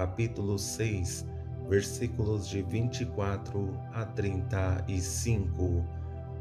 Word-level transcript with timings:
capítulo 0.00 0.58
6, 0.58 1.26
versículos 1.68 2.48
de 2.48 2.62
24 2.62 3.78
a 3.92 4.06
35. 4.06 5.84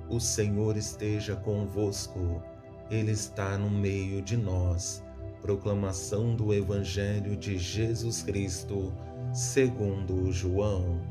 O 0.08 0.18
Senhor 0.18 0.78
esteja 0.78 1.36
convosco, 1.36 2.42
Ele 2.90 3.12
está 3.12 3.58
no 3.58 3.70
meio 3.70 4.22
de 4.22 4.38
nós. 4.38 5.04
Proclamação 5.42 6.38
do 6.38 6.54
Evangelho 6.54 7.36
de 7.36 7.58
Jesus 7.58 8.24
Cristo, 8.24 8.94
segundo 9.34 10.32
João. 10.32 11.02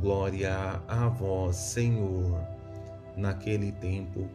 Glória 0.00 0.82
a 0.88 1.06
vós, 1.10 1.54
Senhor. 1.56 2.42
Naquele 3.14 3.72
tempo, 3.72 4.26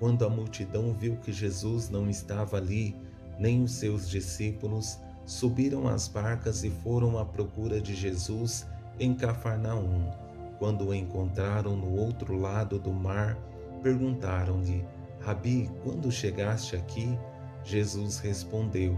quando 0.00 0.24
a 0.24 0.28
multidão 0.28 0.92
viu 0.92 1.14
que 1.18 1.32
Jesus 1.32 1.88
não 1.88 2.10
estava 2.10 2.56
ali, 2.56 2.96
nem 3.38 3.62
os 3.62 3.70
seus 3.70 4.10
discípulos, 4.10 4.98
subiram 5.32 5.88
as 5.88 6.06
barcas 6.08 6.62
e 6.62 6.70
foram 6.70 7.18
à 7.18 7.24
procura 7.24 7.80
de 7.80 7.94
Jesus 7.94 8.66
em 9.00 9.14
Cafarnaum. 9.14 10.10
Quando 10.58 10.88
o 10.88 10.94
encontraram 10.94 11.76
no 11.76 11.98
outro 11.98 12.36
lado 12.36 12.78
do 12.78 12.92
mar, 12.92 13.36
perguntaram-lhe: 13.82 14.84
Rabi, 15.20 15.70
quando 15.82 16.12
chegaste 16.12 16.76
aqui? 16.76 17.18
Jesus 17.64 18.18
respondeu: 18.18 18.96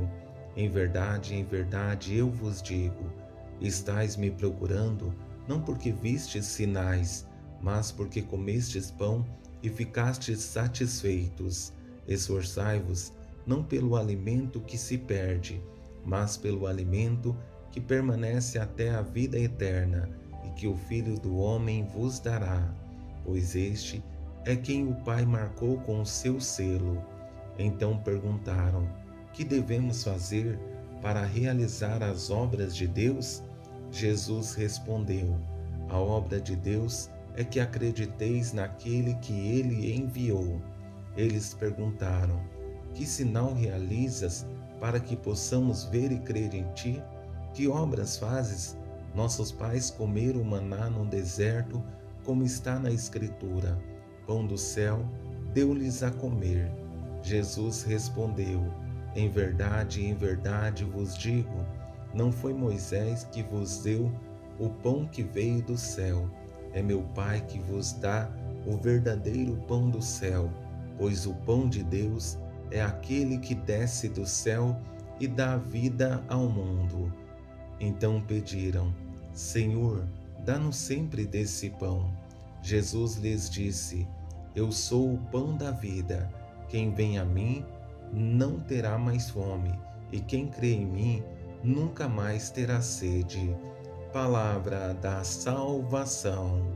Em 0.57 0.69
verdade, 0.69 1.35
em 1.35 1.45
verdade, 1.45 2.17
eu 2.17 2.31
vos 2.31 2.61
digo: 2.61 3.11
estais 3.61 4.17
me 4.17 4.31
procurando, 4.31 5.15
não 5.49 5.61
porque 5.61 5.93
vistes 5.93 6.47
sinais, 6.47 7.27
mas 7.63 7.91
porque 7.91 8.21
comestes 8.21 8.91
pão 8.91 9.25
e 9.63 9.69
ficastes 9.69 10.41
satisfeitos. 10.41 11.73
Esforçai-vos, 12.07 13.13
não 13.47 13.63
pelo 13.63 13.97
alimento 13.97 14.61
que 14.61 14.77
se 14.77 14.99
perde, 14.99 15.63
mas 16.05 16.37
pelo 16.37 16.67
alimento 16.67 17.37
que 17.71 17.81
permanece 17.81 18.59
até 18.59 18.91
a 18.91 19.03
vida 19.03 19.39
eterna 19.39 20.09
e 20.45 20.51
que 20.51 20.67
o 20.67 20.77
Filho 20.77 21.19
do 21.19 21.37
Homem 21.37 21.85
vos 21.85 22.21
dará, 22.21 22.73
pois 23.25 23.57
este 23.57 24.03
é 24.45 24.55
quem 24.55 24.87
o 24.87 24.95
Pai 24.97 25.25
marcou 25.25 25.79
com 25.81 26.01
o 26.01 26.07
seu 26.07 26.41
selo. 26.41 27.03
Então 27.59 27.99
perguntaram: 27.99 28.89
Que 29.33 29.45
devemos 29.45 30.05
fazer 30.05 30.59
para 31.01 31.25
realizar 31.25 32.03
as 32.03 32.31
obras 32.31 32.77
de 32.77 32.87
Deus? 32.87 33.43
Jesus 33.91 34.55
respondeu: 34.55 35.37
A 35.89 35.99
obra 35.99 36.41
de 36.41 36.57
Deus 36.57 37.11
é 37.37 37.43
que 37.43 37.59
acrediteis 37.59 38.53
naquele 38.53 39.15
que 39.15 39.33
ele 39.33 39.95
enviou. 39.95 40.61
Eles 41.17 41.55
perguntaram: 41.55 42.41
Que 42.93 43.07
sinal 43.07 43.55
realizas 43.55 44.47
para 44.81 45.01
que 45.01 45.17
possamos 45.17 45.85
ver 45.85 46.13
e 46.13 46.19
crer 46.19 46.55
em 46.55 46.65
ti? 46.75 47.03
Que 47.53 47.69
obras 47.69 48.17
fazes? 48.17 48.77
Nossos 49.15 49.53
pais 49.53 49.91
comeram 49.91 50.43
maná 50.43 50.91
no 50.91 51.05
deserto, 51.05 51.83
como 52.25 52.43
está 52.43 52.79
na 52.79 52.91
Escritura. 52.91 53.79
Pão 54.27 54.47
do 54.47 54.59
céu 54.59 55.05
deu-lhes 55.53 56.03
a 56.03 56.11
comer. 56.11 56.71
Jesus 57.23 57.83
respondeu: 57.83 58.63
Em 59.15 59.29
verdade, 59.29 60.05
em 60.05 60.15
verdade 60.15 60.85
vos 60.85 61.17
digo, 61.17 61.65
não 62.13 62.33
foi 62.33 62.53
Moisés 62.53 63.25
que 63.31 63.43
vos 63.43 63.79
deu 63.79 64.13
o 64.59 64.69
pão 64.69 65.07
que 65.07 65.23
veio 65.23 65.63
do 65.63 65.77
céu, 65.77 66.31
é 66.73 66.81
meu 66.81 67.03
Pai 67.15 67.41
que 67.41 67.59
vos 67.59 67.93
dá 67.93 68.31
o 68.67 68.77
verdadeiro 68.77 69.57
pão 69.67 69.91
do 69.91 70.01
céu, 70.01 70.51
pois 70.97 71.27
o 71.27 71.35
pão 71.35 71.69
de 71.69 71.83
Deus 71.83 72.39
é 72.71 72.83
aquele 72.83 73.39
que 73.39 73.55
desce 73.55 74.09
do 74.09 74.27
céu 74.27 74.77
e 75.21 75.27
dá 75.27 75.57
vida 75.57 76.23
ao 76.29 76.49
mundo. 76.49 77.13
Então 77.81 78.21
pediram: 78.21 78.95
Senhor, 79.33 80.05
dá-nos 80.45 80.77
sempre 80.77 81.27
desse 81.27 81.71
pão. 81.71 82.11
Jesus 82.63 83.17
lhes 83.17 83.49
disse: 83.51 84.07
Eu 84.55 84.73
sou 84.73 85.15
o 85.15 85.19
pão 85.31 85.57
da 85.57 85.71
vida. 85.71 86.31
Quem 86.69 86.93
vem 86.93 87.19
a 87.19 87.25
mim 87.25 87.65
não 88.13 88.59
terá 88.61 88.99
mais 88.99 89.31
fome, 89.31 89.73
e 90.11 90.21
quem 90.21 90.49
crê 90.49 90.73
em 90.73 90.87
mim 90.87 91.23
nunca 91.63 92.09
mais 92.09 92.51
terá 92.51 92.81
sede. 92.81 93.55
Palavra 94.13 94.95
da 94.95 95.25
salvação. 95.25 96.73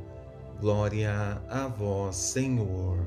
Glória 0.61 1.41
a 1.49 1.69
vós, 1.69 2.17
Senhor. 2.17 2.99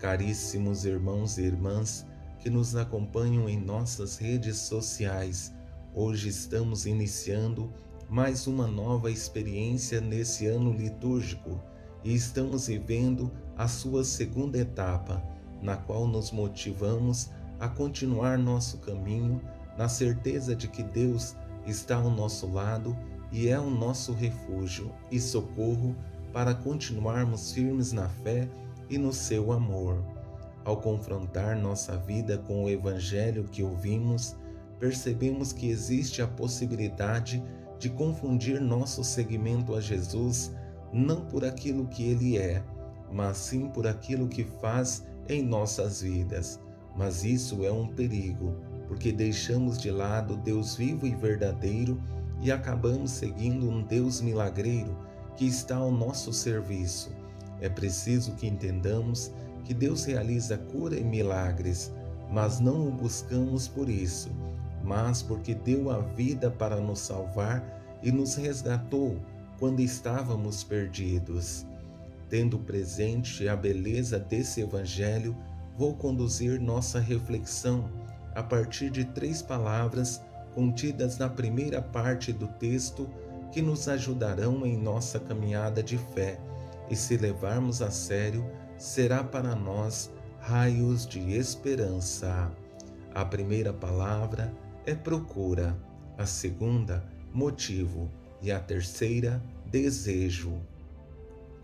Caríssimos 0.00 0.86
irmãos 0.86 1.36
e 1.36 1.42
irmãs 1.42 2.06
que 2.38 2.48
nos 2.48 2.74
acompanham 2.74 3.46
em 3.50 3.60
nossas 3.60 4.16
redes 4.16 4.56
sociais, 4.56 5.52
hoje 5.94 6.30
estamos 6.30 6.86
iniciando 6.86 7.70
mais 8.08 8.46
uma 8.46 8.66
nova 8.66 9.10
experiência 9.10 10.00
nesse 10.00 10.46
ano 10.46 10.72
litúrgico 10.72 11.60
e 12.02 12.14
estamos 12.14 12.68
vivendo 12.68 13.30
a 13.58 13.68
sua 13.68 14.02
segunda 14.02 14.56
etapa, 14.56 15.22
na 15.60 15.76
qual 15.76 16.06
nos 16.06 16.32
motivamos 16.32 17.30
a 17.58 17.68
continuar 17.68 18.38
nosso 18.38 18.78
caminho 18.78 19.38
na 19.76 19.86
certeza 19.86 20.56
de 20.56 20.66
que 20.66 20.82
Deus 20.82 21.36
está 21.66 21.96
ao 21.96 22.10
nosso 22.10 22.50
lado 22.50 22.96
e 23.30 23.48
é 23.48 23.60
o 23.60 23.68
nosso 23.68 24.14
refúgio 24.14 24.90
e 25.10 25.20
socorro 25.20 25.94
para 26.32 26.54
continuarmos 26.54 27.52
firmes 27.52 27.92
na 27.92 28.08
fé 28.08 28.48
e 28.90 28.98
no 28.98 29.12
seu 29.12 29.52
amor. 29.52 30.04
Ao 30.64 30.76
confrontar 30.76 31.56
nossa 31.56 31.96
vida 31.96 32.36
com 32.36 32.64
o 32.64 32.68
Evangelho 32.68 33.44
que 33.44 33.62
ouvimos, 33.62 34.36
percebemos 34.78 35.52
que 35.52 35.70
existe 35.70 36.20
a 36.20 36.26
possibilidade 36.26 37.42
de 37.78 37.88
confundir 37.88 38.60
nosso 38.60 39.02
seguimento 39.02 39.74
a 39.74 39.80
Jesus 39.80 40.52
não 40.92 41.24
por 41.24 41.44
aquilo 41.44 41.86
que 41.86 42.02
ele 42.02 42.36
é, 42.36 42.62
mas 43.10 43.36
sim 43.38 43.68
por 43.68 43.86
aquilo 43.86 44.28
que 44.28 44.44
faz 44.44 45.06
em 45.28 45.42
nossas 45.42 46.02
vidas. 46.02 46.60
Mas 46.96 47.24
isso 47.24 47.64
é 47.64 47.70
um 47.70 47.86
perigo, 47.86 48.56
porque 48.88 49.12
deixamos 49.12 49.78
de 49.78 49.90
lado 49.90 50.36
Deus 50.36 50.74
vivo 50.74 51.06
e 51.06 51.14
verdadeiro 51.14 52.02
e 52.42 52.50
acabamos 52.50 53.12
seguindo 53.12 53.70
um 53.70 53.82
Deus 53.82 54.20
milagreiro 54.20 54.98
que 55.36 55.46
está 55.46 55.76
ao 55.76 55.92
nosso 55.92 56.32
serviço 56.32 57.19
é 57.60 57.68
preciso 57.68 58.32
que 58.32 58.46
entendamos 58.46 59.32
que 59.64 59.74
Deus 59.74 60.04
realiza 60.04 60.56
cura 60.56 60.98
e 60.98 61.04
milagres, 61.04 61.92
mas 62.30 62.60
não 62.60 62.88
o 62.88 62.90
buscamos 62.90 63.68
por 63.68 63.88
isso, 63.88 64.30
mas 64.82 65.22
porque 65.22 65.54
deu 65.54 65.90
a 65.90 65.98
vida 65.98 66.50
para 66.50 66.80
nos 66.80 67.00
salvar 67.00 67.62
e 68.02 68.10
nos 68.10 68.34
resgatou 68.34 69.18
quando 69.58 69.80
estávamos 69.80 70.64
perdidos. 70.64 71.66
Tendo 72.28 72.58
presente 72.58 73.48
a 73.48 73.56
beleza 73.56 74.18
desse 74.18 74.60
Evangelho, 74.60 75.36
vou 75.76 75.94
conduzir 75.94 76.60
nossa 76.60 76.98
reflexão 76.98 77.90
a 78.34 78.42
partir 78.42 78.90
de 78.90 79.04
três 79.04 79.42
palavras 79.42 80.22
contidas 80.54 81.18
na 81.18 81.28
primeira 81.28 81.82
parte 81.82 82.32
do 82.32 82.46
texto 82.46 83.08
que 83.52 83.60
nos 83.60 83.88
ajudarão 83.88 84.64
em 84.64 84.76
nossa 84.76 85.18
caminhada 85.18 85.82
de 85.82 85.98
fé 85.98 86.38
e 86.90 86.96
se 86.96 87.16
levarmos 87.16 87.80
a 87.80 87.90
sério, 87.90 88.44
será 88.76 89.22
para 89.22 89.54
nós 89.54 90.10
raios 90.40 91.06
de 91.06 91.32
esperança. 91.32 92.50
A 93.14 93.24
primeira 93.24 93.72
palavra 93.72 94.52
é 94.84 94.94
procura, 94.94 95.76
a 96.18 96.26
segunda, 96.26 97.04
motivo 97.32 98.10
e 98.42 98.50
a 98.50 98.58
terceira, 98.58 99.42
desejo. 99.66 100.60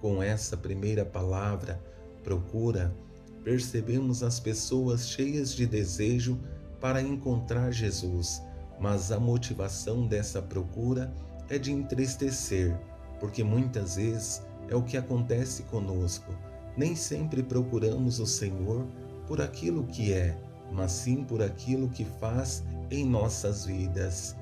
Com 0.00 0.22
essa 0.22 0.56
primeira 0.56 1.04
palavra, 1.04 1.82
procura, 2.22 2.94
percebemos 3.42 4.22
as 4.22 4.38
pessoas 4.38 5.08
cheias 5.08 5.54
de 5.54 5.66
desejo 5.66 6.38
para 6.80 7.00
encontrar 7.00 7.72
Jesus, 7.72 8.42
mas 8.78 9.10
a 9.10 9.18
motivação 9.18 10.06
dessa 10.06 10.42
procura 10.42 11.12
é 11.48 11.58
de 11.58 11.72
entristecer, 11.72 12.76
porque 13.18 13.42
muitas 13.42 13.96
vezes 13.96 14.45
é 14.68 14.74
o 14.74 14.82
que 14.82 14.96
acontece 14.96 15.62
conosco. 15.64 16.32
Nem 16.76 16.94
sempre 16.94 17.42
procuramos 17.42 18.20
o 18.20 18.26
Senhor 18.26 18.86
por 19.26 19.40
aquilo 19.40 19.84
que 19.84 20.12
é, 20.12 20.36
mas 20.72 20.92
sim 20.92 21.24
por 21.24 21.42
aquilo 21.42 21.88
que 21.88 22.04
faz 22.04 22.64
em 22.90 23.04
nossas 23.04 23.66
vidas. 23.66 24.36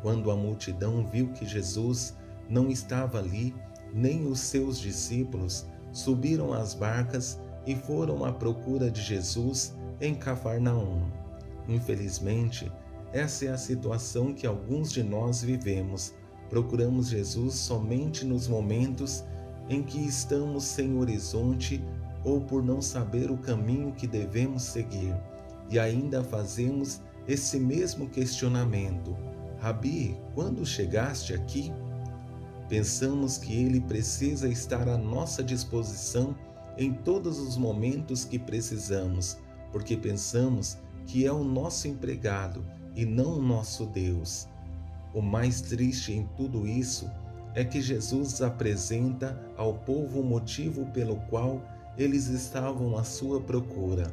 Quando 0.00 0.30
a 0.30 0.36
multidão 0.36 1.06
viu 1.06 1.28
que 1.28 1.46
Jesus 1.46 2.16
não 2.48 2.68
estava 2.68 3.18
ali, 3.18 3.54
nem 3.92 4.26
os 4.26 4.40
seus 4.40 4.78
discípulos, 4.78 5.66
subiram 5.92 6.52
às 6.52 6.74
barcas 6.74 7.38
e 7.66 7.74
foram 7.74 8.24
à 8.24 8.32
procura 8.32 8.90
de 8.90 9.00
Jesus 9.00 9.74
em 10.00 10.14
Cafarnaum. 10.14 11.02
Infelizmente, 11.68 12.70
essa 13.12 13.44
é 13.44 13.48
a 13.48 13.58
situação 13.58 14.32
que 14.32 14.46
alguns 14.46 14.90
de 14.90 15.02
nós 15.02 15.42
vivemos. 15.42 16.14
Procuramos 16.48 17.08
Jesus 17.08 17.54
somente 17.54 18.24
nos 18.24 18.48
momentos 18.48 19.24
em 19.72 19.82
que 19.82 19.98
estamos 19.98 20.64
sem 20.64 20.98
horizonte 20.98 21.82
ou 22.24 22.40
por 22.40 22.62
não 22.62 22.80
saber 22.82 23.30
o 23.30 23.36
caminho 23.36 23.92
que 23.92 24.06
devemos 24.06 24.62
seguir. 24.62 25.14
E 25.70 25.78
ainda 25.78 26.22
fazemos 26.22 27.00
esse 27.26 27.58
mesmo 27.58 28.08
questionamento: 28.08 29.16
Rabi, 29.58 30.16
quando 30.34 30.66
chegaste 30.66 31.32
aqui? 31.32 31.72
Pensamos 32.68 33.36
que 33.36 33.54
ele 33.54 33.80
precisa 33.80 34.48
estar 34.48 34.88
à 34.88 34.96
nossa 34.96 35.42
disposição 35.42 36.34
em 36.78 36.92
todos 36.92 37.38
os 37.38 37.56
momentos 37.56 38.24
que 38.24 38.38
precisamos, 38.38 39.36
porque 39.70 39.96
pensamos 39.96 40.78
que 41.06 41.26
é 41.26 41.32
o 41.32 41.44
nosso 41.44 41.88
empregado 41.88 42.64
e 42.94 43.04
não 43.04 43.38
o 43.38 43.42
nosso 43.42 43.86
Deus. 43.86 44.48
O 45.12 45.20
mais 45.20 45.60
triste 45.60 46.12
em 46.12 46.26
tudo 46.36 46.66
isso 46.66 47.10
é 47.54 47.64
que 47.64 47.80
Jesus 47.80 48.40
apresenta 48.40 49.38
ao 49.56 49.74
povo 49.74 50.20
o 50.20 50.24
motivo 50.24 50.86
pelo 50.86 51.16
qual 51.28 51.60
eles 51.96 52.28
estavam 52.28 52.96
à 52.96 53.04
sua 53.04 53.40
procura. 53.40 54.12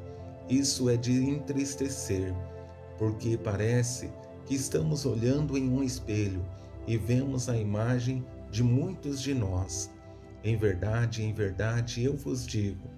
Isso 0.49 0.89
é 0.89 0.97
de 0.97 1.13
entristecer, 1.29 2.33
porque 2.97 3.37
parece 3.37 4.09
que 4.45 4.55
estamos 4.55 5.05
olhando 5.05 5.57
em 5.57 5.69
um 5.69 5.83
espelho 5.83 6.43
e 6.87 6.97
vemos 6.97 7.47
a 7.47 7.57
imagem 7.57 8.25
de 8.51 8.63
muitos 8.63 9.21
de 9.21 9.33
nós. 9.33 9.91
Em 10.43 10.57
verdade, 10.57 11.23
em 11.23 11.33
verdade, 11.33 12.03
eu 12.03 12.15
vos 12.15 12.45
digo: 12.45 12.89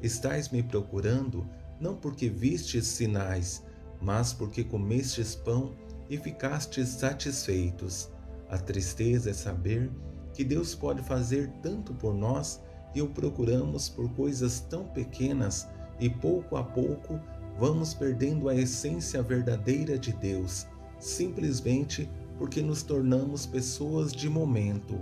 estais 0.00 0.50
me 0.50 0.62
procurando 0.62 1.46
não 1.80 1.96
porque 1.96 2.28
vistes 2.28 2.86
sinais, 2.86 3.62
mas 4.00 4.32
porque 4.32 4.62
comestes 4.62 5.34
pão 5.34 5.74
e 6.08 6.16
ficastes 6.16 6.88
satisfeitos. 6.90 8.10
A 8.50 8.58
tristeza 8.58 9.30
é 9.30 9.32
saber 9.32 9.90
que 10.34 10.44
Deus 10.44 10.74
pode 10.74 11.02
fazer 11.02 11.48
tanto 11.62 11.94
por 11.94 12.12
nós 12.12 12.60
e 12.94 13.00
o 13.00 13.08
procuramos 13.08 13.88
por 13.88 14.12
coisas 14.14 14.60
tão 14.60 14.84
pequenas 14.84 15.68
e 16.00 16.10
pouco 16.10 16.56
a 16.56 16.64
pouco 16.64 17.20
vamos 17.58 17.94
perdendo 17.94 18.48
a 18.48 18.54
essência 18.54 19.22
verdadeira 19.22 19.98
de 19.98 20.12
Deus, 20.12 20.66
simplesmente 20.98 22.10
porque 22.38 22.60
nos 22.62 22.82
tornamos 22.82 23.46
pessoas 23.46 24.12
de 24.12 24.28
momento. 24.28 24.98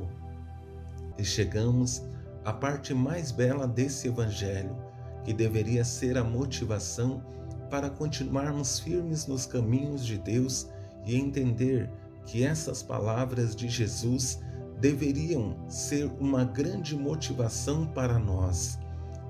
E 1.17 1.25
chegamos 1.25 2.03
à 2.45 2.53
parte 2.53 2.93
mais 2.93 3.31
bela 3.31 3.67
desse 3.67 4.09
Evangelho, 4.09 4.77
que 5.25 5.33
deveria 5.33 5.85
ser 5.85 6.19
a 6.19 6.25
motivação 6.25 7.23
para 7.71 7.89
continuarmos 7.89 8.81
firmes 8.81 9.27
nos 9.27 9.47
caminhos 9.47 10.05
de 10.05 10.19
Deus 10.19 10.69
e 11.07 11.17
entender 11.17 11.91
que 12.29 12.45
essas 12.45 12.83
palavras 12.83 13.57
de 13.57 13.69
Jesus 13.69 14.39
deveriam 14.79 15.57
ser 15.67 16.11
uma 16.21 16.45
grande 16.45 16.95
motivação 16.95 17.87
para 17.87 18.19
nós. 18.19 18.79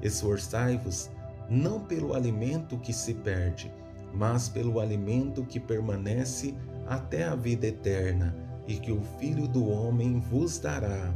Esforçai-vos 0.02 1.08
não 1.48 1.80
pelo 1.80 2.12
alimento 2.12 2.76
que 2.76 2.92
se 2.92 3.14
perde, 3.14 3.72
mas 4.12 4.48
pelo 4.48 4.80
alimento 4.80 5.44
que 5.44 5.60
permanece 5.60 6.56
até 6.88 7.22
a 7.22 7.36
vida 7.36 7.68
eterna 7.68 8.34
e 8.66 8.74
que 8.74 8.90
o 8.90 9.00
Filho 9.20 9.46
do 9.46 9.68
Homem 9.68 10.18
vos 10.18 10.58
dará. 10.58 11.14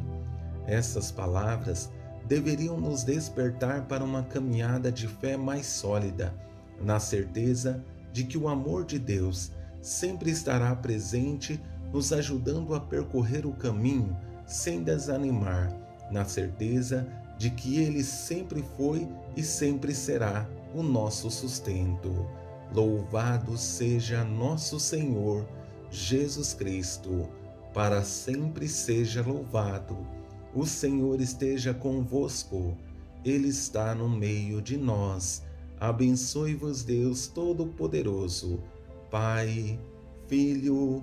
Essas 0.68 1.10
palavras 1.10 1.90
deveriam 2.28 2.80
nos 2.80 3.02
despertar 3.02 3.88
para 3.88 4.04
uma 4.04 4.22
caminhada 4.22 4.92
de 4.92 5.08
fé 5.08 5.36
mais 5.36 5.66
sólida, 5.66 6.32
na 6.80 7.00
certeza 7.00 7.84
de 8.12 8.22
que 8.22 8.38
o 8.38 8.48
amor 8.48 8.84
de 8.84 9.00
Deus 9.00 9.50
sempre 9.80 10.30
estará 10.30 10.74
presente 10.76 11.60
nos 11.92 12.12
ajudando 12.12 12.74
a 12.74 12.80
percorrer 12.80 13.46
o 13.46 13.52
caminho 13.52 14.16
sem 14.46 14.82
desanimar, 14.82 15.72
na 16.10 16.24
certeza 16.24 17.06
de 17.38 17.50
que 17.50 17.80
Ele 17.80 18.02
sempre 18.02 18.64
foi 18.76 19.08
e 19.36 19.42
sempre 19.42 19.94
será 19.94 20.48
o 20.74 20.82
nosso 20.82 21.30
sustento. 21.30 22.26
Louvado 22.74 23.56
seja 23.58 24.24
nosso 24.24 24.80
Senhor 24.80 25.46
Jesus 25.90 26.54
Cristo, 26.54 27.28
para 27.74 28.02
sempre 28.02 28.66
seja 28.68 29.22
louvado. 29.22 29.96
O 30.54 30.66
Senhor 30.66 31.20
esteja 31.20 31.74
convosco, 31.74 32.76
Ele 33.24 33.48
está 33.48 33.94
no 33.94 34.08
meio 34.08 34.62
de 34.62 34.76
nós. 34.76 35.42
Abençoe-vos, 35.78 36.82
Deus 36.82 37.26
Todo-Poderoso, 37.26 38.62
Pai, 39.10 39.78
Filho 40.28 41.02